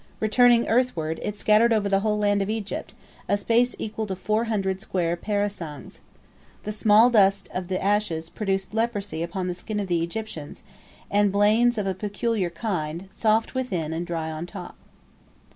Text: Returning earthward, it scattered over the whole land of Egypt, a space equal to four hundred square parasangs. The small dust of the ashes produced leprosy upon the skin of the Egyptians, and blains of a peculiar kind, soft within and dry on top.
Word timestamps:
Returning 0.19 0.67
earthward, 0.67 1.19
it 1.21 1.37
scattered 1.37 1.71
over 1.71 1.87
the 1.87 1.99
whole 1.99 2.17
land 2.17 2.41
of 2.41 2.49
Egypt, 2.49 2.95
a 3.29 3.37
space 3.37 3.75
equal 3.77 4.07
to 4.07 4.15
four 4.15 4.45
hundred 4.45 4.81
square 4.81 5.15
parasangs. 5.15 5.99
The 6.63 6.71
small 6.71 7.11
dust 7.11 7.47
of 7.53 7.67
the 7.67 7.79
ashes 7.79 8.27
produced 8.27 8.73
leprosy 8.73 9.21
upon 9.21 9.47
the 9.47 9.53
skin 9.53 9.79
of 9.79 9.85
the 9.89 10.01
Egyptians, 10.01 10.63
and 11.11 11.31
blains 11.31 11.77
of 11.77 11.85
a 11.85 11.93
peculiar 11.93 12.49
kind, 12.49 13.09
soft 13.11 13.53
within 13.53 13.93
and 13.93 14.07
dry 14.07 14.31
on 14.31 14.47
top. 14.47 14.75